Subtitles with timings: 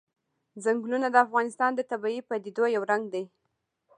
[0.63, 3.23] ځنګلونه د افغانستان د طبیعي پدیدو یو رنګ دی.